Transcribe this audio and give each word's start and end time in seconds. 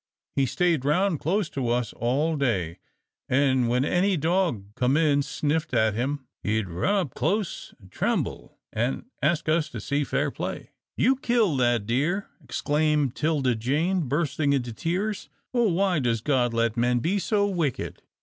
He 0.35 0.47
stayed 0.47 0.83
round 0.83 1.19
close 1.19 1.47
to 1.51 1.69
us 1.69 1.93
all 1.93 2.35
day, 2.35 2.79
an' 3.29 3.67
when 3.67 3.85
any 3.85 4.17
dog 4.17 4.73
come 4.73 4.97
an' 4.97 5.21
sniffed 5.21 5.75
at 5.75 5.93
him, 5.93 6.25
he'd 6.41 6.67
run 6.69 6.95
up 6.95 7.13
close 7.13 7.75
an' 7.79 7.89
tremble, 7.89 8.57
an' 8.73 9.05
ask 9.21 9.47
us 9.47 9.69
to 9.69 9.79
see 9.79 10.03
fair 10.03 10.31
play." 10.31 10.71
"You 10.97 11.17
killed 11.17 11.59
that 11.59 11.85
deer," 11.85 12.25
exclaimed 12.43 13.13
'Tilda 13.15 13.53
Jane, 13.53 14.07
bursting 14.09 14.53
into 14.53 14.73
tears. 14.73 15.29
"Oh! 15.53 15.69
why 15.71 15.99
does 15.99 16.21
God 16.21 16.51
let 16.51 16.75
men 16.75 16.97
be 16.97 17.19
so 17.19 17.45
wicked?" 17.47 18.01